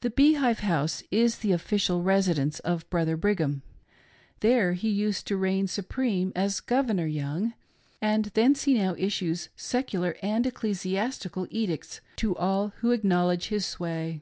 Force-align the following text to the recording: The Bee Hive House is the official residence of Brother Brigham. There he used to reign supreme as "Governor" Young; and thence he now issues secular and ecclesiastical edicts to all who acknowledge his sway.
The 0.00 0.10
Bee 0.10 0.34
Hive 0.34 0.58
House 0.58 1.04
is 1.12 1.38
the 1.38 1.52
official 1.52 2.02
residence 2.02 2.58
of 2.58 2.90
Brother 2.90 3.16
Brigham. 3.16 3.62
There 4.40 4.72
he 4.72 4.88
used 4.90 5.24
to 5.28 5.36
reign 5.36 5.68
supreme 5.68 6.32
as 6.34 6.58
"Governor" 6.58 7.06
Young; 7.06 7.54
and 8.02 8.24
thence 8.34 8.64
he 8.64 8.74
now 8.74 8.96
issues 8.98 9.48
secular 9.54 10.16
and 10.20 10.44
ecclesiastical 10.48 11.46
edicts 11.48 12.00
to 12.16 12.34
all 12.34 12.72
who 12.78 12.90
acknowledge 12.90 13.46
his 13.46 13.64
sway. 13.64 14.20